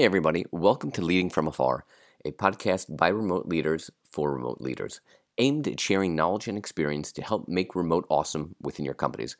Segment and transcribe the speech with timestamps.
[0.00, 0.46] Hey, everybody.
[0.50, 1.84] Welcome to Leading from Afar,
[2.24, 5.02] a podcast by remote leaders for remote leaders,
[5.36, 9.36] aimed at sharing knowledge and experience to help make remote awesome within your companies.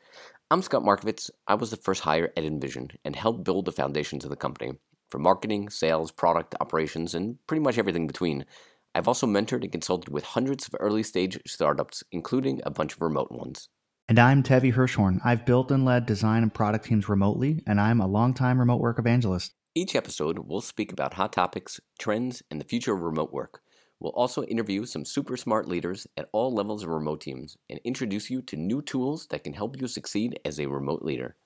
[0.51, 1.31] I'm Scott Markovitz.
[1.47, 4.73] I was the first hire at InVision and helped build the foundations of the company
[5.09, 8.45] for marketing, sales, product, operations, and pretty much everything between.
[8.93, 13.01] I've also mentored and consulted with hundreds of early stage startups, including a bunch of
[13.01, 13.67] remote ones.
[14.07, 15.21] And I'm Tevi Hirschhorn.
[15.25, 18.99] I've built and led design and product teams remotely, and I'm a longtime remote work
[18.99, 19.55] evangelist.
[19.73, 23.61] Each episode, we'll speak about hot topics, trends, and the future of remote work.
[24.01, 28.29] We'll also interview some super smart leaders at all levels of remote teams and introduce
[28.29, 31.37] you to new tools that can help you succeed as a remote leader.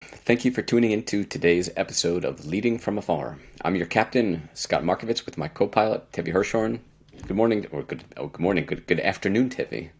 [0.00, 3.40] Thank you for tuning into today's episode of Leading from Afar.
[3.64, 6.78] I'm your captain, Scott Markovitz, with my co-pilot, Tevi Hirschhorn.
[7.26, 9.90] Good morning, or good, oh, good morning, good, good afternoon, Tevi.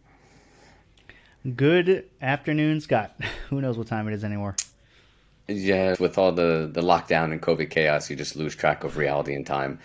[1.56, 3.18] Good afternoon, Scott.
[3.48, 4.54] Who knows what time it is anymore?
[5.50, 9.34] Yeah, with all the, the lockdown and COVID chaos, you just lose track of reality
[9.34, 9.80] and time.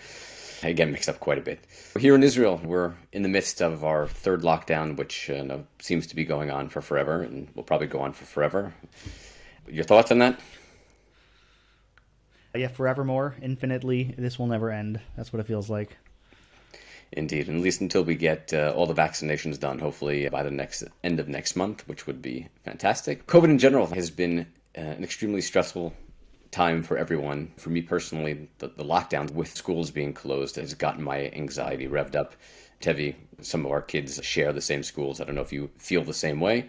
[0.62, 1.58] I get mixed up quite a bit.
[1.98, 6.06] Here in Israel, we're in the midst of our third lockdown, which uh, no, seems
[6.06, 8.74] to be going on for forever and will probably go on for forever.
[9.68, 10.38] Your thoughts on that?
[12.54, 14.14] Yeah, forevermore, infinitely.
[14.16, 15.00] This will never end.
[15.16, 15.96] That's what it feels like.
[17.10, 20.50] Indeed, and at least until we get uh, all the vaccinations done, hopefully by the
[20.50, 23.26] next end of next month, which would be fantastic.
[23.26, 24.46] COVID in general has been
[24.76, 25.92] uh, an extremely stressful
[26.50, 27.52] time for everyone.
[27.56, 32.16] For me personally, the, the lockdown with schools being closed has gotten my anxiety revved
[32.16, 32.34] up.
[32.80, 35.20] Tevi, some of our kids share the same schools.
[35.20, 36.68] I don't know if you feel the same way.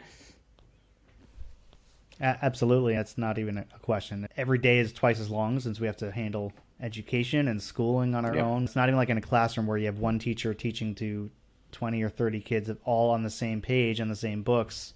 [2.19, 2.95] Absolutely.
[2.95, 4.27] That's not even a question.
[4.37, 8.25] Every day is twice as long since we have to handle education and schooling on
[8.25, 8.45] our yep.
[8.45, 8.63] own.
[8.63, 11.29] It's not even like in a classroom where you have one teacher teaching to
[11.71, 14.93] 20 or 30 kids all on the same page and the same books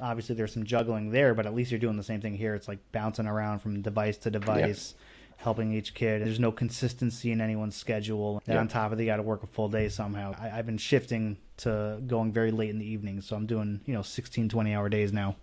[0.00, 2.54] obviously there's some juggling there, but at least you're doing the same thing here.
[2.54, 4.94] It's like bouncing around from device to device,
[5.36, 6.24] helping each kid.
[6.24, 8.42] There's no consistency in anyone's schedule.
[8.46, 10.34] And on top of that, you got to work a full day somehow.
[10.38, 13.94] I, have been shifting to going very late in the evening, so I'm doing you
[13.94, 15.36] know 16, 20 hour days now.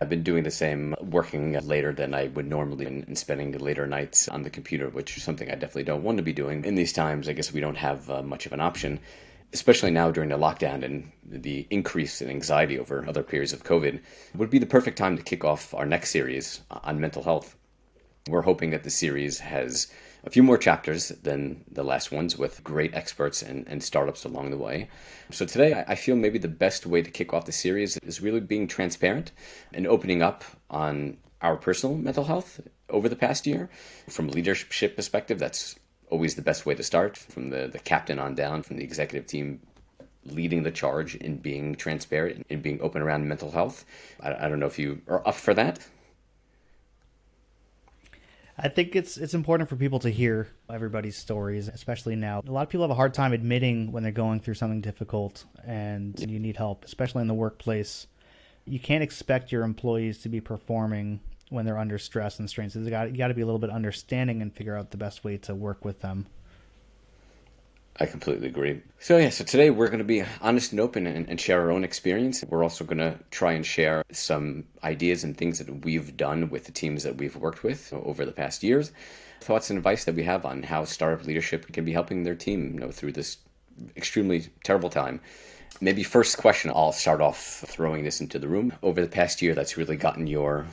[0.00, 3.86] I've been doing the same, working later than I would normally and spending the later
[3.86, 6.64] nights on the computer, which is something I definitely don't want to be doing.
[6.64, 8.98] In these times, I guess we don't have uh, much of an option
[9.52, 14.00] especially now during the lockdown and the increase in anxiety over other periods of COVID,
[14.34, 17.56] would be the perfect time to kick off our next series on mental health.
[18.28, 19.92] We're hoping that the series has
[20.24, 24.50] a few more chapters than the last ones with great experts and, and startups along
[24.50, 24.88] the way.
[25.30, 28.40] So today, I feel maybe the best way to kick off the series is really
[28.40, 29.32] being transparent
[29.74, 33.68] and opening up on our personal mental health over the past year.
[34.08, 35.74] From a leadership perspective, that's
[36.12, 39.26] always the best way to start from the, the captain on down, from the executive
[39.26, 39.60] team
[40.26, 43.84] leading the charge in being transparent and being open around mental health.
[44.20, 45.80] I, I don't know if you are up for that.
[48.58, 52.42] I think it's it's important for people to hear everybody's stories, especially now.
[52.46, 55.46] A lot of people have a hard time admitting when they're going through something difficult
[55.66, 58.06] and you need help, especially in the workplace.
[58.66, 61.20] You can't expect your employees to be performing
[61.52, 62.70] when they're under stress and strain.
[62.70, 64.96] So you got you got to be a little bit understanding and figure out the
[64.96, 66.26] best way to work with them.
[68.00, 68.80] I completely agree.
[69.00, 71.70] So yeah, so today we're going to be honest and open and, and share our
[71.70, 72.42] own experience.
[72.42, 76.64] We're also going to try and share some ideas and things that we've done with
[76.64, 78.92] the teams that we've worked with over the past years,
[79.40, 82.72] thoughts and advice that we have on how startup leadership can be helping their team
[82.72, 83.36] you know, through this
[83.94, 85.20] extremely terrible time.
[85.80, 88.72] Maybe first question, I'll start off throwing this into the room.
[88.82, 90.66] Over the past year, that's really gotten your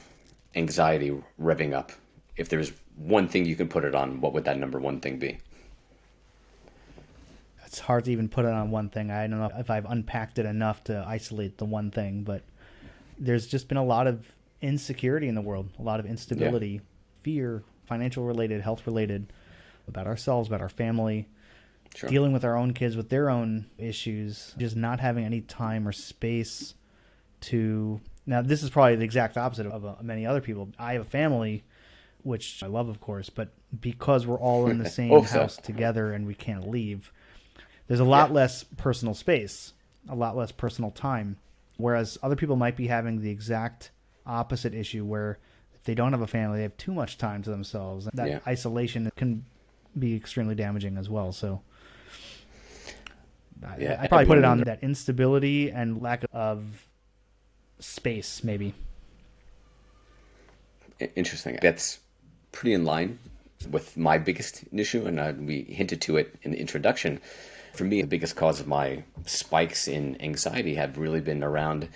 [0.55, 1.91] anxiety revving up,
[2.37, 5.17] if there's one thing you can put it on, what would that number one thing
[5.17, 5.37] be?
[7.65, 9.11] It's hard to even put it on one thing.
[9.11, 12.41] I don't know if I've unpacked it enough to isolate the one thing, but
[13.19, 14.25] there's just been a lot of
[14.61, 16.79] insecurity in the world, a lot of instability, yeah.
[17.21, 19.31] fear, financial related, health related,
[19.87, 21.27] about ourselves, about our family,
[21.95, 22.09] sure.
[22.09, 25.91] dealing with our own kids with their own issues, just not having any time or
[25.91, 26.73] space
[27.41, 27.99] to
[28.29, 30.69] now, this is probably the exact opposite of uh, many other people.
[30.77, 31.63] I have a family,
[32.21, 33.49] which I love, of course, but
[33.81, 37.11] because we're all in the same oh, house together and we can't leave,
[37.87, 38.35] there's a lot yeah.
[38.35, 39.73] less personal space,
[40.07, 41.37] a lot less personal time.
[41.77, 43.89] Whereas other people might be having the exact
[44.27, 45.39] opposite issue where
[45.73, 48.05] if they don't have a family, they have too much time to themselves.
[48.05, 48.39] And that yeah.
[48.45, 49.43] isolation can
[49.97, 51.31] be extremely damaging as well.
[51.31, 51.63] So,
[53.79, 56.85] yeah, I, I probably put it on that instability and lack of
[57.79, 58.73] space, maybe.
[61.15, 61.59] Interesting.
[61.61, 61.99] That's
[62.51, 63.19] pretty in line
[63.69, 67.19] with my biggest issue, and uh, we hinted to it in the introduction.
[67.73, 71.89] For me, the biggest cause of my spikes in anxiety have really been around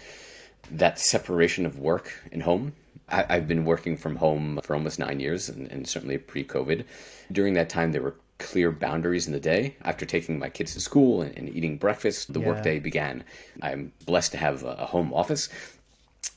[0.72, 2.74] that separation of work and home
[3.10, 6.86] I, have been working from home for almost nine years and, and certainly pre COVID.
[7.32, 9.76] During that time, there were clear boundaries in the day.
[9.84, 12.48] After taking my kids to school and, and eating breakfast, the yeah.
[12.48, 13.24] workday began.
[13.62, 15.50] I'm blessed to have a home office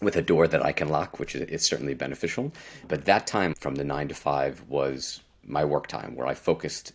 [0.01, 2.53] with a door that I can lock, which is, certainly beneficial.
[2.89, 6.93] But that time from the nine to five was my work time where I focused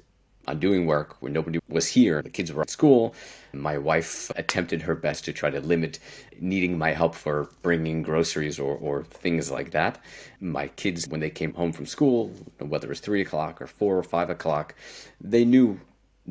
[0.47, 2.21] on doing work when nobody was here.
[2.21, 3.13] The kids were at school.
[3.53, 5.99] My wife attempted her best to try to limit
[6.39, 9.99] needing my help for bringing groceries or, or things like that.
[10.39, 13.97] My kids, when they came home from school, whether it was three o'clock or four
[13.97, 14.73] or five o'clock,
[15.19, 15.79] they knew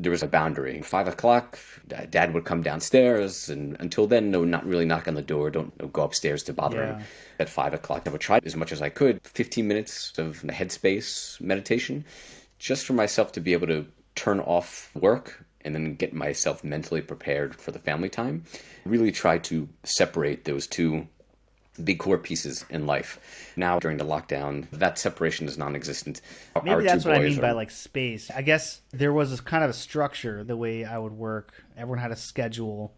[0.01, 0.81] there was a boundary.
[0.81, 1.59] Five o'clock,
[2.09, 5.51] dad would come downstairs, and until then, no, not really knock on the door.
[5.51, 6.97] Don't go upstairs to bother yeah.
[6.97, 7.05] him.
[7.39, 9.21] At five o'clock, I would try as much as I could.
[9.23, 12.03] Fifteen minutes of headspace meditation,
[12.57, 17.01] just for myself to be able to turn off work and then get myself mentally
[17.01, 18.43] prepared for the family time.
[18.85, 21.07] Really try to separate those two
[21.83, 23.19] big core pieces in life.
[23.55, 26.21] Now during the lockdown, that separation is non-existent.
[26.55, 27.41] Maybe Our that's what I mean are...
[27.41, 28.29] by like space.
[28.29, 31.53] I guess there was this kind of a structure the way I would work.
[31.77, 32.93] Everyone had a schedule,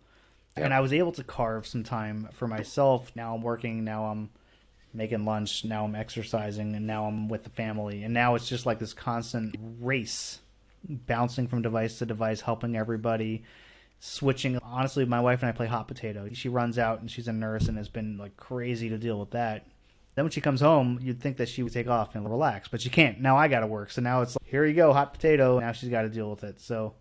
[0.58, 0.66] yep.
[0.66, 3.12] and I was able to carve some time for myself.
[3.16, 3.84] Now I'm working.
[3.84, 4.30] Now I'm
[4.94, 5.66] making lunch.
[5.66, 8.04] Now I'm exercising, and now I'm with the family.
[8.04, 10.40] And now it's just like this constant race
[10.88, 13.44] bouncing from device to device, helping everybody,
[14.03, 14.57] switching.
[14.57, 16.27] Honestly, my wife and I play hot potato.
[16.33, 19.31] She runs out and she's a nurse and has been like crazy to deal with
[19.31, 19.65] that.
[20.15, 22.81] Then when she comes home, you'd think that she would take off and relax, but
[22.81, 23.19] she can't.
[23.21, 23.89] Now I got to work.
[23.91, 25.59] So now it's like, here you go, hot potato.
[25.59, 26.59] Now she's got to deal with it.
[26.59, 26.94] So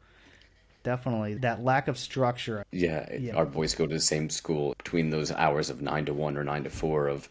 [0.85, 2.65] definitely that lack of structure.
[2.71, 4.75] Yeah, yeah, our boys go to the same school.
[4.79, 7.29] Between those hours of nine to one or nine to four of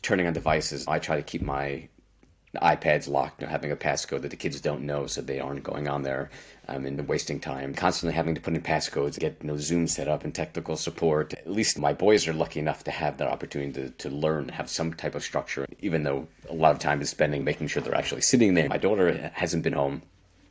[0.00, 1.88] turning on devices, I try to keep my
[2.60, 6.02] iPad's locked, having a passcode that the kids don't know, so they aren't going on
[6.02, 6.30] there
[6.68, 7.72] um, and wasting time.
[7.72, 11.32] Constantly having to put in passcodes, get you know, Zoom set up and technical support.
[11.32, 14.68] At least my boys are lucky enough to have that opportunity to, to learn, have
[14.68, 17.94] some type of structure, even though a lot of time is spending making sure they're
[17.94, 18.68] actually sitting there.
[18.68, 20.02] My daughter hasn't been home,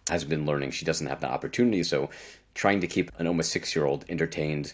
[0.09, 0.71] hasn't been learning.
[0.71, 2.09] She doesn't have the opportunity, so
[2.55, 4.73] trying to keep an almost six year old entertained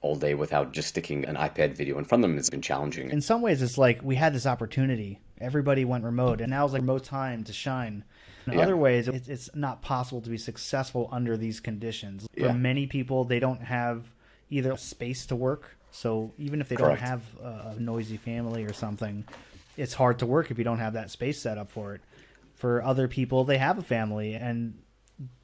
[0.00, 3.10] all day without just sticking an iPad video in front of them has been challenging.
[3.10, 6.72] In some ways, it's like we had this opportunity Everybody went remote, and now it's
[6.72, 8.04] like remote time to shine.
[8.46, 8.60] In yeah.
[8.60, 12.26] other ways, it's not possible to be successful under these conditions.
[12.34, 12.52] For yeah.
[12.52, 14.10] many people, they don't have
[14.50, 15.76] either space to work.
[15.90, 17.00] So even if they Correct.
[17.00, 19.24] don't have a noisy family or something,
[19.76, 22.00] it's hard to work if you don't have that space set up for it.
[22.54, 24.78] For other people, they have a family, and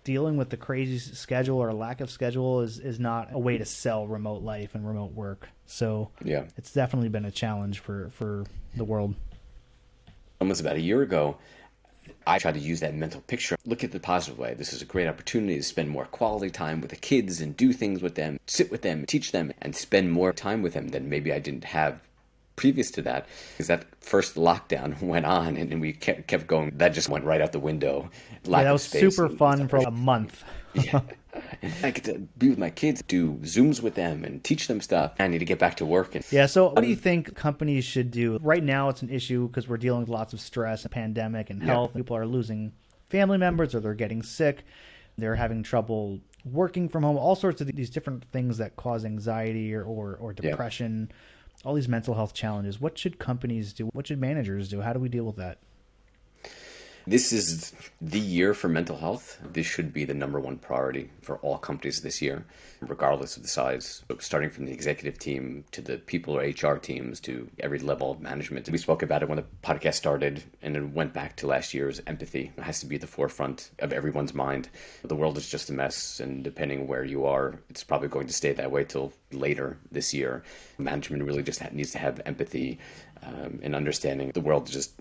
[0.04, 3.64] dealing with the crazy schedule or lack of schedule is, is not a way to
[3.64, 5.48] sell remote life and remote work.
[5.66, 8.44] So yeah, it's definitely been a challenge for, for
[8.76, 9.14] the world
[10.44, 11.38] almost about a year ago,
[12.26, 13.56] I tried to use that mental picture.
[13.64, 14.52] Look at the positive way.
[14.52, 17.72] This is a great opportunity to spend more quality time with the kids and do
[17.72, 21.08] things with them, sit with them, teach them, and spend more time with them than
[21.08, 22.00] maybe I didn't have
[22.56, 23.26] previous to that.
[23.52, 26.72] Because that first lockdown went on and, and we kept, kept going.
[26.76, 28.10] That just went right out the window.
[28.44, 30.44] Yeah, that was super fun for a month.
[30.74, 31.00] yeah.
[31.82, 35.14] I get to be with my kids, do Zooms with them, and teach them stuff.
[35.18, 36.14] I need to get back to work.
[36.14, 36.46] And, yeah.
[36.46, 38.38] So, what do you um, think companies should do?
[38.40, 41.62] Right now, it's an issue because we're dealing with lots of stress, and pandemic, and
[41.62, 41.90] health.
[41.94, 42.00] Yeah.
[42.00, 42.72] People are losing
[43.08, 44.64] family members, or they're getting sick.
[45.18, 47.16] They're having trouble working from home.
[47.16, 51.08] All sorts of these different things that cause anxiety or or, or depression.
[51.10, 51.16] Yeah.
[51.64, 52.80] All these mental health challenges.
[52.80, 53.86] What should companies do?
[53.92, 54.82] What should managers do?
[54.82, 55.58] How do we deal with that?
[57.06, 59.38] This is the year for mental health.
[59.44, 62.46] This should be the number one priority for all companies this year,
[62.80, 64.02] regardless of the size.
[64.20, 68.20] Starting from the executive team to the people or HR teams to every level of
[68.20, 68.70] management.
[68.70, 72.00] We spoke about it when the podcast started, and it went back to last year's
[72.06, 72.52] empathy.
[72.56, 74.70] It has to be at the forefront of everyone's mind.
[75.02, 78.32] The world is just a mess, and depending where you are, it's probably going to
[78.32, 80.42] stay that way till later this year.
[80.78, 82.78] Management really just needs to have empathy
[83.22, 84.92] um, and understanding the world just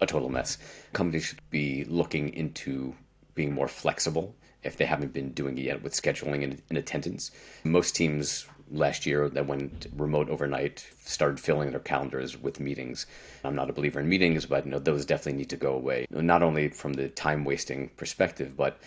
[0.00, 0.58] a total mess.
[0.92, 2.94] Companies should be looking into
[3.34, 7.30] being more flexible if they haven't been doing it yet with scheduling and, and attendance.
[7.64, 13.06] Most teams last year that went remote overnight started filling their calendars with meetings.
[13.44, 16.06] I'm not a believer in meetings, but you know, those definitely need to go away.
[16.10, 18.78] Not only from the time wasting perspective, but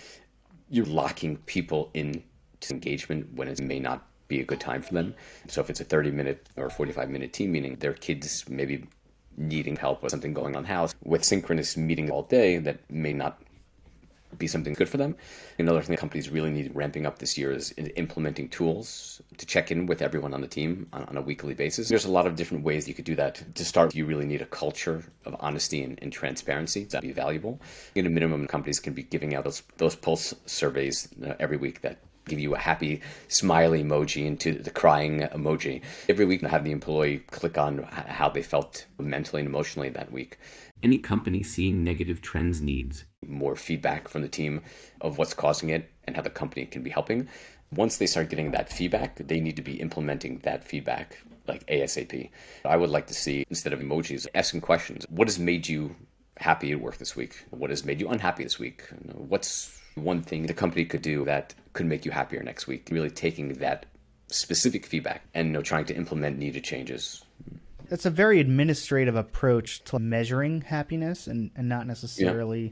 [0.69, 2.23] you're locking people into
[2.69, 5.15] engagement when it may not be a good time for them.
[5.47, 8.85] So if it's a 30 minute or 45 minute team meeting, their kids maybe
[9.37, 13.39] needing help with something going on house with synchronous meetings all day that may not
[14.37, 15.15] be something good for them.
[15.57, 19.71] Another thing that companies really need ramping up this year is implementing tools to check
[19.71, 21.89] in with everyone on the team on, on, a weekly basis.
[21.89, 23.55] There's a lot of different ways you could do that.
[23.55, 26.83] To start, you really need a culture of honesty and, and transparency.
[26.83, 27.59] That'd be valuable.
[27.95, 31.07] In a minimum, companies can be giving out those those pulse surveys
[31.39, 31.97] every week that
[32.27, 35.81] give you a happy smiley emoji into the crying emoji.
[36.09, 40.11] Every week, I have the employee click on how they felt mentally and emotionally that
[40.11, 40.37] week.
[40.83, 44.61] Any company seeing negative trends needs more feedback from the team
[45.01, 47.27] of what's causing it and how the company can be helping.
[47.73, 51.17] Once they start getting that feedback, they need to be implementing that feedback
[51.47, 52.29] like ASAP.
[52.63, 55.05] I would like to see, instead of emojis, asking questions.
[55.09, 55.95] What has made you
[56.37, 57.43] happy at work this week?
[57.49, 58.83] What has made you unhappy this week?
[59.13, 62.89] What's one thing the company could do that could make you happier next week?
[62.91, 63.85] Really taking that
[64.27, 67.23] specific feedback and you know, trying to implement needed changes.
[67.87, 72.71] That's a very administrative approach to measuring happiness and, and not necessarily yeah.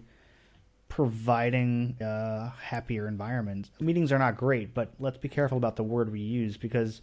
[0.90, 3.70] providing a happier environment.
[3.80, 7.02] Meetings are not great, but let's be careful about the word we use because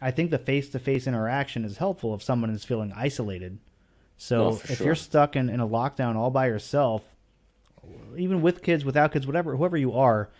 [0.00, 3.58] I think the face to face interaction is helpful if someone is feeling isolated.
[4.16, 4.86] So oh, if sure.
[4.86, 7.02] you're stuck in, in a lockdown all by yourself,
[8.16, 10.30] even with kids, without kids, whatever, whoever you are,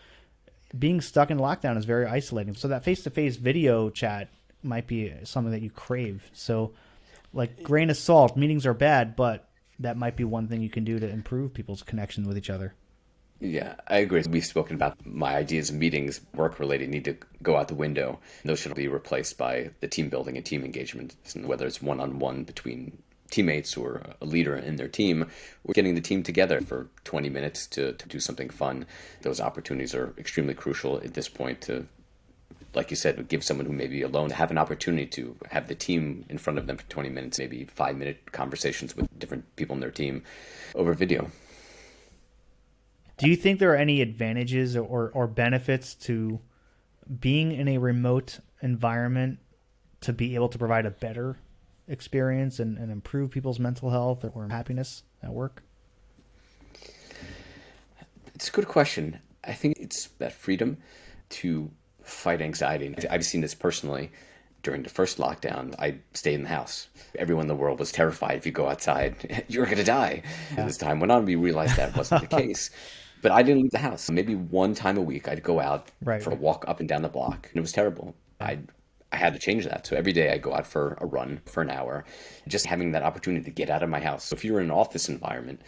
[0.79, 2.55] being stuck in lockdown is very isolating.
[2.55, 4.29] So that face to face video chat
[4.63, 6.31] might be something that you crave.
[6.33, 6.73] So,
[7.33, 9.49] like grain of salt, meetings are bad, but
[9.79, 12.75] that might be one thing you can do to improve people's connection with each other.
[13.41, 14.23] Yeah, I agree.
[14.29, 18.21] We've spoken about my ideas of meetings, work related, need to go out the window.
[18.45, 22.21] Those should be replaced by the team building and team engagement, whether it's one on
[22.21, 23.03] one between
[23.33, 25.27] teammates or a leader in their team,
[25.65, 28.87] we're getting the team together for 20 minutes to, to do something fun.
[29.23, 31.87] Those opportunities are extremely crucial at this point to,
[32.75, 35.67] like you said, give someone who may be alone to have an opportunity to have
[35.67, 39.57] the team in front of them for 20 minutes, maybe five minute conversations with different
[39.57, 40.23] people in their team
[40.75, 41.31] over video.
[43.17, 46.41] Do you think there are any advantages or, or benefits to
[47.21, 49.39] being in a remote environment
[50.03, 51.37] to be able to provide a better
[51.89, 55.63] experience and, and improve people's mental health or happiness at work?
[58.35, 59.21] It's a good question.
[59.45, 60.79] I think it's that freedom
[61.31, 61.71] to
[62.03, 62.95] fight anxiety.
[63.11, 64.11] I've seen this personally
[64.63, 65.75] during the first lockdown.
[65.79, 66.89] I stayed in the house.
[67.19, 70.23] Everyone in the world was terrified if you go outside, you're going to die.
[70.57, 70.65] Yeah.
[70.65, 72.71] As time went on, we realized that wasn't the case.
[73.23, 74.11] But I didn't leave the house.
[74.11, 77.03] Maybe one time a week, I'd go out right, for a walk up and down
[77.03, 78.15] the block, and it was terrible.
[78.41, 78.69] I'd
[79.13, 79.87] I had to change that.
[79.87, 82.05] So every day I go out for a run for an hour,
[82.49, 84.25] just having that opportunity to get out of my house.
[84.25, 85.61] So if you're in an office environment,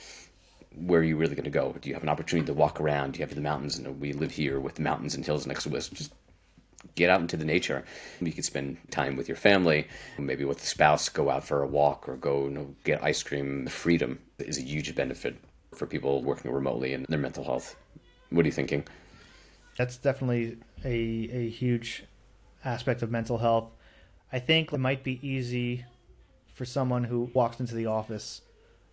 [0.74, 1.74] where are you really going to go?
[1.80, 3.12] Do you have an opportunity to walk around?
[3.12, 3.76] Do you have the mountains?
[3.78, 5.88] And we live here with the mountains and hills next to us.
[5.88, 6.12] Just
[6.94, 7.84] get out into the nature.
[8.20, 11.66] You could spend time with your family, maybe with a spouse, go out for a
[11.66, 13.66] walk or go you know, get ice cream.
[13.66, 15.36] Freedom is a huge benefit
[15.74, 17.76] for people working remotely and their mental health.
[18.30, 18.84] What are you thinking?
[19.76, 20.88] That's definitely a,
[21.36, 22.04] a huge
[22.64, 23.70] aspect of mental health.
[24.32, 25.84] I think it might be easy
[26.54, 28.40] for someone who walks into the office,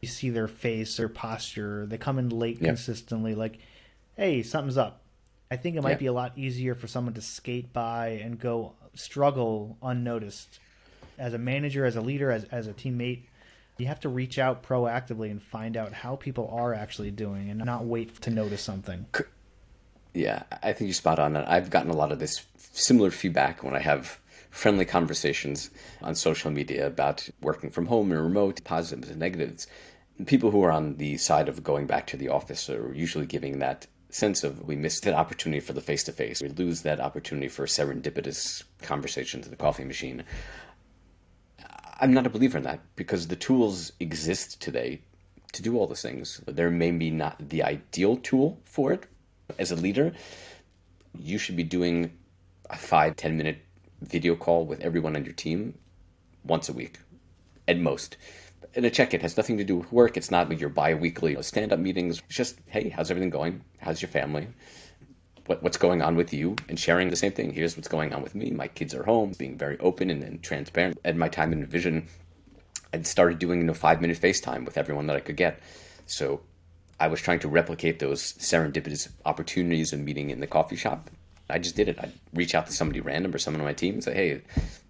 [0.02, 2.68] you see their face, their posture, they come in late yeah.
[2.70, 3.60] consistently, like,
[4.18, 5.02] hey, something's up.
[5.50, 5.98] I think it might yeah.
[5.98, 10.60] be a lot easier for someone to skate by and go struggle unnoticed.
[11.18, 13.24] As a manager, as a leader, as, as a teammate,
[13.78, 17.64] you have to reach out proactively and find out how people are actually doing and
[17.64, 19.06] not wait to notice something.
[20.14, 21.36] Yeah, I think you're spot on.
[21.38, 25.70] I've gotten a lot of this similar feedback when I have friendly conversations
[26.02, 29.68] on social media about working from home and remote, positives and negatives.
[30.26, 33.60] People who are on the side of going back to the office are usually giving
[33.60, 36.42] that sense of we missed that opportunity for the face to face.
[36.42, 40.24] We lose that opportunity for serendipitous conversations at the coffee machine.
[42.02, 45.02] I'm not a believer in that because the tools exist today
[45.54, 46.42] to do all those things.
[46.46, 49.06] There may be not the ideal tool for it,
[49.58, 50.14] as a leader,
[51.18, 52.12] you should be doing
[52.70, 53.60] a five, 10 minute
[54.02, 55.78] video call with everyone on your team
[56.44, 57.00] once a week
[57.68, 58.18] at most.
[58.76, 60.16] And a check it has nothing to do with work.
[60.16, 62.20] It's not with your bi weekly you know, stand up meetings.
[62.20, 63.62] It's just, hey, how's everything going?
[63.80, 64.48] How's your family?
[65.48, 66.56] What, what's going on with you?
[66.70, 67.52] And sharing the same thing.
[67.52, 68.52] Here's what's going on with me.
[68.52, 70.98] My kids are home, being very open and, and transparent.
[71.04, 72.08] At my time InVision,
[72.94, 75.60] I started doing you know five minute FaceTime with everyone that I could get.
[76.06, 76.42] So
[77.02, 81.10] I was trying to replicate those serendipitous opportunities of meeting in the coffee shop.
[81.50, 81.98] I just did it.
[82.00, 84.42] I'd reach out to somebody random or someone on my team and say, hey,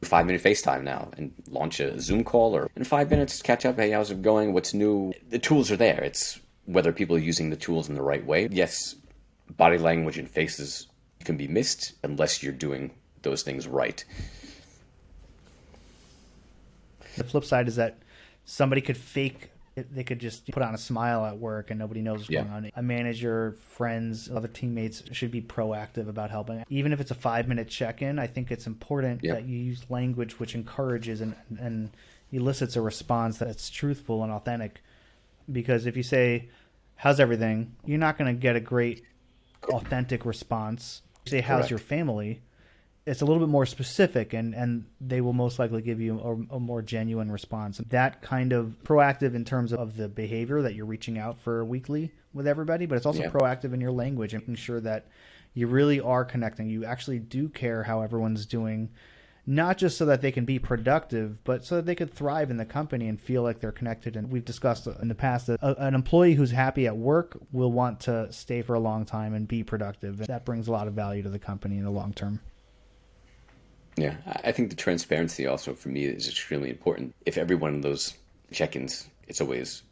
[0.03, 3.77] five minute FaceTime now and launch a Zoom call or in five minutes catch up.
[3.77, 4.51] Hey, how's it going?
[4.51, 5.13] What's new?
[5.29, 6.03] The tools are there.
[6.03, 8.49] It's whether people are using the tools in the right way.
[8.51, 8.95] Yes,
[9.55, 10.87] body language and faces
[11.23, 12.91] can be missed unless you're doing
[13.21, 14.03] those things right.
[17.15, 17.99] The flip side is that
[18.43, 22.19] somebody could fake they could just put on a smile at work and nobody knows
[22.19, 22.43] what's yeah.
[22.43, 22.71] going on.
[22.75, 26.63] A manager, friends, other teammates should be proactive about helping.
[26.69, 29.35] Even if it's a five minute check in, I think it's important yeah.
[29.35, 31.91] that you use language which encourages and, and
[32.31, 34.81] elicits a response that's truthful and authentic.
[35.51, 36.49] Because if you say,
[37.01, 37.75] How's everything?
[37.83, 39.03] you're not going to get a great,
[39.69, 41.01] authentic response.
[41.25, 41.69] say, "How's Correct.
[41.71, 42.41] your family?"
[43.05, 46.19] It's a little bit more specific, and and they will most likely give you
[46.51, 47.79] a, a more genuine response.
[47.89, 52.11] That kind of proactive in terms of the behavior that you're reaching out for weekly
[52.33, 53.29] with everybody, but it's also Yeah.
[53.31, 55.07] proactive in your language and making sure that
[55.53, 56.69] you really are connecting.
[56.69, 58.89] You actually do care how everyone's doing,
[59.47, 62.57] not just so that they can be productive, but so that they could thrive in
[62.57, 64.15] the company and feel like they're connected.
[64.15, 67.71] And we've discussed in the past that a, an employee who's happy at work will
[67.71, 70.17] want to stay for a long time and be productive.
[70.27, 72.39] That brings a lot of value to the company in the long term.
[73.97, 77.13] Yeah, I think the transparency also for me is extremely important.
[77.25, 78.13] If every one of those
[78.51, 79.83] check-ins, it's always,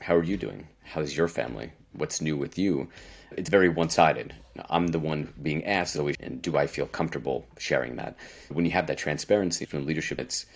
[0.00, 0.66] how are you doing?
[0.82, 1.72] How's your family?
[1.92, 2.88] What's new with you?
[3.36, 4.34] It's very one-sided.
[4.70, 8.16] I'm the one being asked always, and do I feel comfortable sharing that?
[8.50, 10.46] When you have that transparency from leadership, it's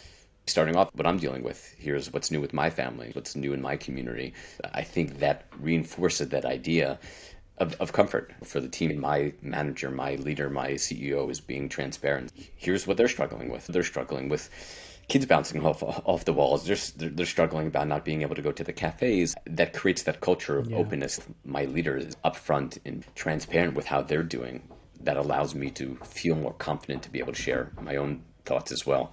[0.47, 1.75] starting off what I'm dealing with.
[1.79, 4.35] Here's what's new with my family, what's new in my community.
[4.73, 6.99] I think that reinforces that idea
[7.61, 9.01] of, of comfort for the team.
[9.01, 12.33] My manager, my leader, my CEO is being transparent.
[12.57, 13.67] Here's what they're struggling with.
[13.67, 14.51] They're struggling with
[15.09, 16.67] kids bouncing off off the walls.
[16.67, 19.35] They're, they're, they're struggling about not being able to go to the cafes.
[19.47, 21.21] That creates that culture of openness.
[21.45, 24.63] My leader is upfront and transparent with how they're doing.
[25.01, 28.73] That allows me to feel more confident to be able to share my own thoughts
[28.73, 29.13] as well.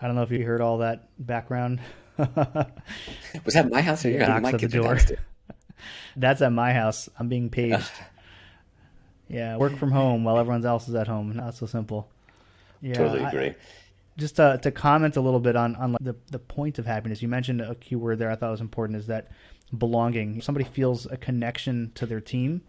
[0.00, 1.80] I don't know if you heard all that background.
[2.18, 4.98] Was that my house or your Knocks my at the door.
[6.16, 7.08] That's at my house.
[7.18, 7.90] I'm being paged.
[9.28, 11.34] yeah, work from home while everyone else is at home.
[11.34, 12.08] Not so simple.
[12.80, 13.54] Yeah, Totally I- agree.
[14.16, 17.28] just to, to comment a little bit on, on the, the point of happiness, you
[17.28, 19.28] mentioned a keyword there I thought was important is that
[19.76, 20.40] belonging.
[20.42, 22.62] Somebody feels a connection to their team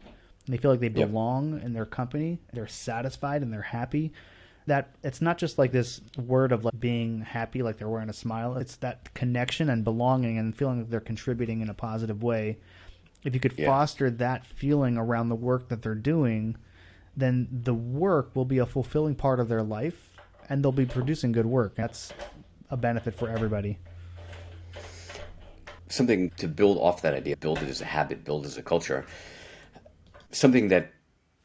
[0.46, 1.10] and they feel like they Yep.
[1.10, 4.12] belong in their company, they're satisfied and they're happy.
[4.66, 8.14] That it's not just like this word of like being happy, like they're wearing a
[8.14, 8.58] smile.
[8.58, 12.58] It's that connection and belonging and feeling that they're contributing in a positive way.
[13.24, 13.66] If you could Yeah.
[13.68, 16.56] foster that feeling around the work that they're doing,
[17.16, 20.16] then the work will be a fulfilling part of their life
[20.50, 21.76] and they'll be producing good work.
[21.76, 22.14] That's
[22.70, 23.80] a benefit for everybody.
[25.90, 28.62] something to build off that idea, build it as a habit, build it as a
[28.62, 29.06] culture.
[30.32, 30.92] Something that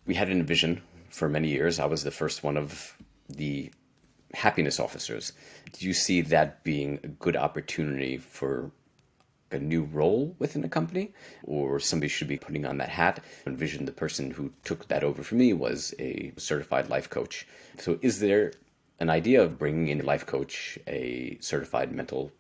[0.05, 1.79] we had InVision for many years.
[1.79, 2.96] I was the first one of
[3.29, 3.70] the
[4.35, 5.33] happiness officers.
[5.73, 8.73] Do you see that being a good opportunity for
[9.53, 11.12] a new role within a company
[11.45, 13.23] or somebody should be putting on that hat?
[13.47, 17.47] InVision the person who took that over for me was a certified life coach.
[17.79, 18.53] So is there
[19.01, 22.33] an idea of bringing in a life coach, a certified mental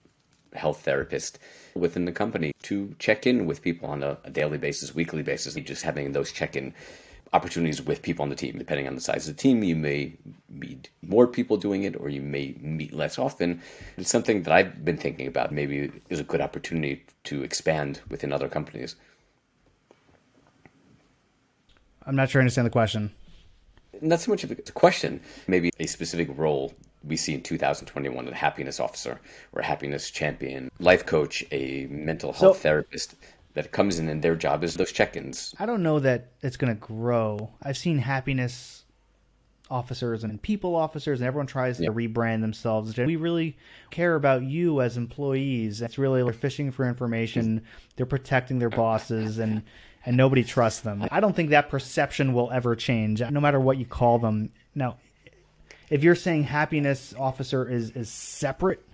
[0.54, 1.38] health therapist
[1.74, 5.54] within the company to check in with people on a, a daily basis, weekly basis,
[5.54, 6.74] just having those check in
[7.32, 8.58] opportunities with people on the team.
[8.58, 10.12] Depending on the size of the team, you may
[10.50, 13.60] meet more people doing it or you may meet less often.
[13.96, 15.52] It's something that I've been thinking about.
[15.52, 18.96] Maybe is a good opportunity to expand within other companies.
[22.04, 23.12] I'm not sure I understand the question.
[24.00, 28.34] Not so much of a question, maybe a specific role we see in 2021 a
[28.34, 29.20] happiness officer
[29.52, 33.14] or a happiness champion, life coach, a mental health So- therapist
[33.54, 35.54] that comes in and their job is those check-ins.
[35.58, 37.50] I don't know that it's going to grow.
[37.62, 38.84] I've seen happiness
[39.70, 42.96] officers and people officers, and everyone tries to rebrand themselves.
[42.96, 43.56] We really
[43.90, 45.80] care about you as employees.
[45.80, 47.62] It's really they're fishing for information.
[47.96, 49.62] They're protecting their bosses, and
[50.04, 51.06] and nobody trusts them.
[51.10, 54.50] I don't think that perception will ever change, no matter what you call them.
[54.74, 54.98] Now,
[55.90, 58.84] if you're saying happiness officer is is separate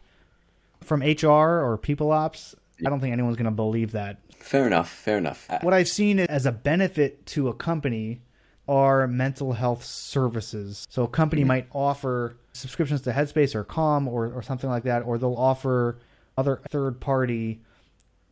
[0.83, 4.89] from HR or people ops, I don't think anyone's going to believe that Fair enough,
[4.89, 5.47] fair enough.
[5.51, 8.21] Uh, what I've seen as a benefit to a company
[8.69, 10.87] are mental health services.
[10.91, 15.03] So a company might offer subscriptions to Headspace or Calm or, or something like that,
[15.03, 15.99] or they'll offer
[16.37, 17.61] other third party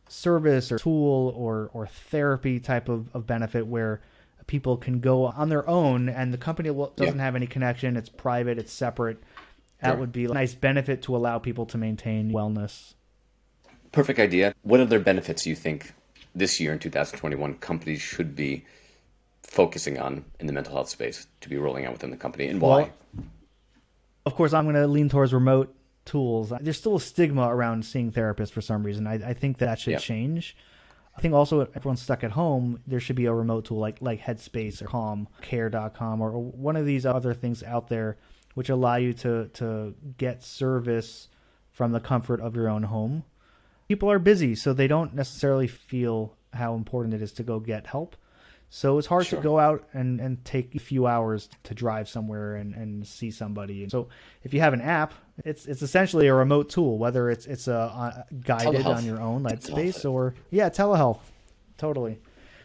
[0.07, 4.01] service or tool or, or therapy type of, of benefit where
[4.47, 7.23] people can go on their own and the company will, doesn't Yeah.
[7.23, 7.97] have any connection.
[7.97, 9.21] It's private, it's separate.
[9.81, 9.97] That Sure.
[9.99, 12.93] would be a nice benefit to allow people to maintain wellness.
[13.91, 14.53] Perfect idea.
[14.63, 15.93] What other benefits do you think
[16.35, 18.65] this year in 2021 companies should be
[19.43, 22.61] focusing on in the mental health space to be rolling out within the company and
[22.61, 22.67] why?
[22.69, 22.89] Well,
[24.25, 25.73] Of course, I'm going to lean towards remote
[26.05, 26.51] tools.
[26.61, 29.07] There's still a stigma around seeing therapists for some reason.
[29.07, 29.97] I, I think that should Yeah.
[29.99, 30.55] change.
[31.17, 33.97] I think also if everyone's stuck at home, there should be a remote tool like
[34.01, 38.17] like Headspace or Calm, Care.com, or one of these other things out there
[38.53, 41.27] which allow you to to get service
[41.71, 43.23] from the comfort of your own home.
[43.87, 47.87] People are busy, so they don't necessarily feel how important it is to go get
[47.87, 48.15] help.
[48.69, 49.39] So it's hard Sure.
[49.39, 53.31] to go out and, and take a few hours to drive somewhere and, and see
[53.31, 53.87] somebody.
[53.87, 54.09] So
[54.43, 55.13] if you have an app,
[55.45, 58.95] it's it's essentially a remote tool, whether it's it's a uh, guided Telehealth.
[58.97, 61.19] on your own like space or yeah, telehealth,
[61.77, 62.19] totally.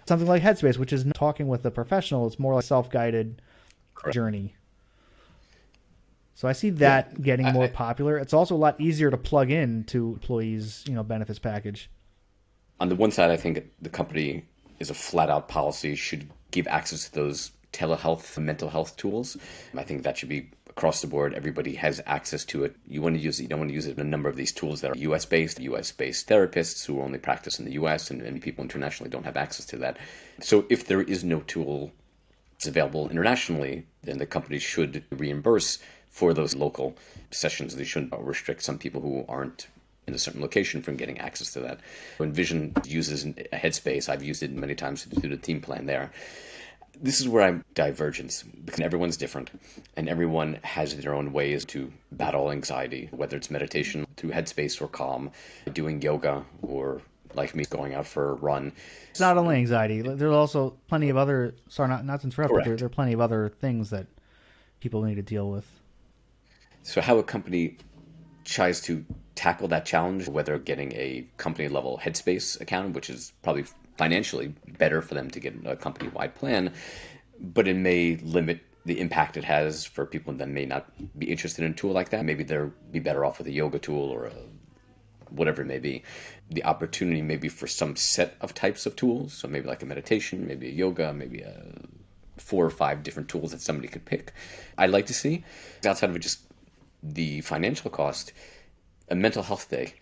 [0.09, 2.27] something like Headspace, which is talking with a professional.
[2.27, 3.41] It's more like self-guided
[4.11, 4.57] journey.
[6.35, 8.19] So I see that getting more I- popular.
[8.19, 11.91] It's also a lot easier to plug in to employees, you know, benefits package.
[12.81, 14.45] on the one side, I think the company
[14.81, 19.37] is a flat out policy should give access to those telehealth and mental health tools.
[19.77, 21.35] I think that should be across the board.
[21.35, 22.75] Everybody has access to it.
[22.89, 24.37] You want to use it, you don't want to use it in a number of
[24.37, 28.11] these tools that are US based, US based therapists who only practice in the US
[28.11, 29.99] and, and people internationally don't have access to that.
[30.41, 31.93] So if there is no tool
[32.53, 35.79] that's available internationally, then the company should reimburse
[36.13, 36.95] for those local
[37.31, 37.75] sessions.
[37.75, 39.67] They shouldn't restrict some people who aren't
[40.07, 41.81] in a certain location from getting access to that.
[42.19, 46.13] InVision uses a Headspace, I've used it many times to do the team plan there.
[47.01, 49.51] This is where I'm divergence because everyone's different
[49.97, 54.89] and everyone has their own ways to battle anxiety, whether it's meditation through Headspace or
[54.89, 55.31] Calm,
[55.73, 57.01] doing yoga or
[57.35, 58.73] like me going out for a run.
[59.11, 60.03] It's not only anxiety.
[60.03, 61.55] There's also plenty of other.
[61.69, 64.07] Sorry, not not to interrupt, but there, there are plenty of other things that
[64.81, 65.67] people need to deal with.
[66.83, 67.79] So, how a company
[68.45, 73.65] tries to tackle that challenge, whether getting a company level headspace account, which is probably
[73.97, 76.73] financially better for them to get a company wide plan,
[77.41, 81.65] but it may limit the impact it has for people that may not be interested
[81.65, 82.25] in a tool like that.
[82.25, 84.33] Maybe they'll be better off with a yoga tool or a
[85.31, 86.03] whatever it may be.
[86.51, 90.47] The opportunity maybe for some set of types of tools, so maybe like a meditation,
[90.47, 91.63] maybe a yoga, maybe a
[92.39, 94.33] four or five different tools that somebody could pick.
[94.77, 95.45] I'd like to see
[95.87, 96.41] outside of just
[97.03, 98.33] the financial cost,
[99.09, 99.95] a mental health day.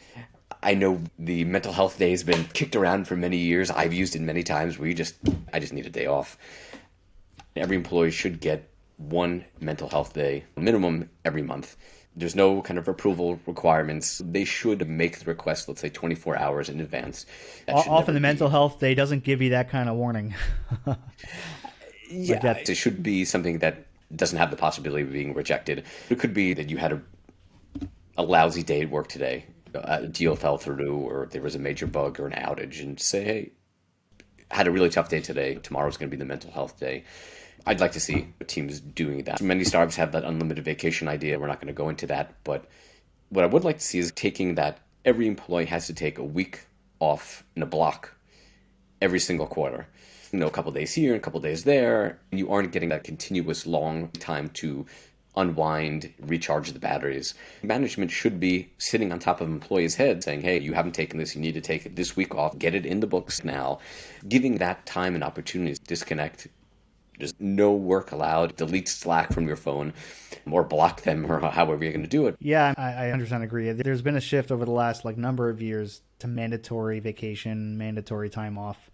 [0.62, 3.70] I know the mental health day has been kicked around for many years.
[3.70, 5.14] I've used it many times where you just,
[5.52, 6.36] I just need a day off.
[7.56, 11.76] Every employee should get one mental health day minimum every month.
[12.16, 14.20] There's no kind of approval requirements.
[14.24, 17.24] They should make the request, let's say 24 hours in advance.
[17.66, 20.34] That Often the be- mental health day doesn't give you that kind of warning.
[22.12, 25.84] Yeah, that- it should be something that doesn't have the possibility of being rejected.
[26.08, 27.02] It could be that you had a,
[28.16, 31.58] a lousy day at work today, uh, a deal fell through, or there was a
[31.58, 33.52] major bug or an outage, and say, hey,
[34.50, 35.54] had a really tough day today.
[35.56, 37.04] Tomorrow's going to be the mental health day.
[37.66, 39.40] I'd like to see teams doing that.
[39.40, 41.38] Many startups have that unlimited vacation idea.
[41.38, 42.64] We're not going to go into that, but
[43.28, 46.24] what I would like to see is taking that every employee has to take a
[46.24, 46.66] week
[46.98, 48.14] off in a block
[49.00, 49.86] every single quarter.
[50.32, 52.18] You know, a couple days here, and a couple days there.
[52.30, 54.86] You aren't getting that continuous long time to
[55.36, 57.34] unwind, recharge the batteries.
[57.62, 61.34] Management should be sitting on top of employees' heads saying, hey, you haven't taken this,
[61.34, 63.78] you need to take it this week off, get it in the books now.
[64.28, 66.48] Giving that time and opportunity to disconnect.
[67.18, 68.56] There's no work allowed.
[68.56, 69.92] Delete Slack from your phone
[70.50, 72.36] or block them or however you're going to do it.
[72.40, 73.44] Yeah, I, I understand.
[73.44, 73.70] Agree.
[73.72, 78.30] There's been a shift over the last like number of years to mandatory vacation, mandatory
[78.30, 78.90] time off.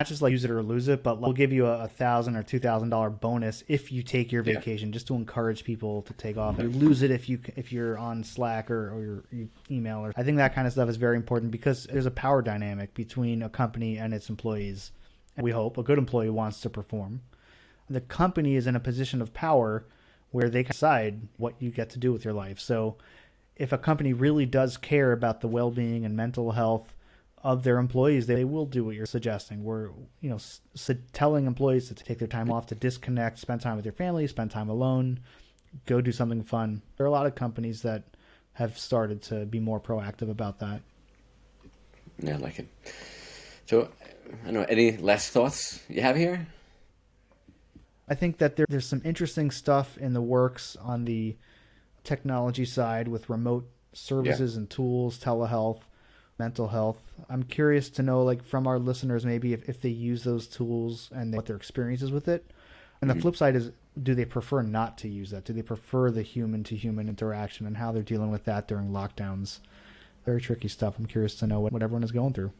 [0.00, 2.36] Not just like use it or lose it, but we'll give you a, a thousand
[2.36, 4.54] or two thousand dollar bonus if you take your Yeah.
[4.54, 6.56] vacation, just to encourage people to take off.
[6.58, 9.98] You lose it if you if you're on Slack or, or your you email.
[9.98, 12.94] Or I think that kind of stuff is very important because there's a power dynamic
[12.94, 14.92] between a company and its employees.
[15.36, 17.22] And we hope a good employee wants to perform.
[17.90, 19.84] The company is in a position of power
[20.30, 22.60] where they can decide what you get to do with your life.
[22.60, 22.98] So
[23.56, 26.94] if a company really does care about the well-being and mental health
[27.42, 29.62] of their employees, they will do what you're suggesting.
[29.64, 30.60] We're, you know, s-
[31.12, 34.50] telling employees to take their time off to disconnect, spend time with your family, spend
[34.50, 35.20] time alone,
[35.86, 36.82] go do something fun.
[36.96, 38.04] There are a lot of companies that
[38.54, 40.82] have started to be more proactive about that.
[42.20, 42.66] Yeah, I like it.
[43.66, 43.88] So,
[44.42, 46.46] I don't know, any last thoughts you have here?
[48.08, 51.36] I think that there, there's some interesting stuff in the works on the
[52.04, 55.80] technology side with remote services and tools, telehealth,
[56.38, 57.02] mental health.
[57.28, 61.10] I'm curious to know, like, from our listeners, maybe if, if they use those tools
[61.14, 62.50] and what their experience is with it.
[63.00, 63.22] And the mm-hmm.
[63.22, 63.70] flip side is,
[64.02, 65.44] do they prefer not to use that?
[65.44, 68.90] Do they prefer the human to human interaction and how they're dealing with that during
[68.90, 69.58] lockdowns?
[70.24, 70.98] Very tricky stuff.
[70.98, 72.52] I'm curious to know what, what everyone is going through.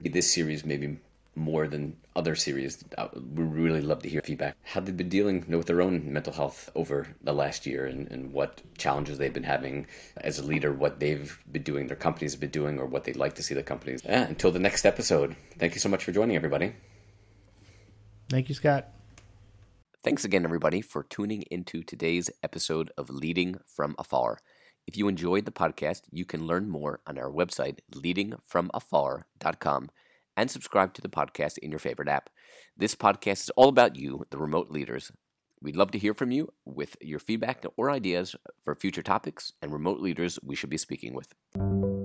[0.00, 0.98] This series, maybe
[1.40, 4.56] more than other series, uh, we really love to hear feedback.
[4.62, 8.32] How they've been dealing with their own mental health over the last year and, and
[8.32, 9.86] what challenges they've been having
[10.18, 13.16] as a leader, what they've been doing, their companies have been doing, or what they'd
[13.16, 14.02] like to see the companies.
[14.04, 16.74] Yeah, until the next episode, thank you so much for joining, everybody.
[18.28, 18.88] Thank you, Scott.
[20.02, 24.38] Thanks again, everybody, for tuning into today's episode of Leading from Afar.
[24.86, 29.90] If you enjoyed the podcast, you can learn more on our website, leadingfromafar.com,
[30.36, 32.30] and subscribe to the podcast in your favorite app.
[32.76, 35.12] This podcast is all about you, the remote leaders.
[35.62, 39.72] We'd love to hear from you with your feedback or ideas for future topics and
[39.72, 41.99] remote leaders we should be speaking with.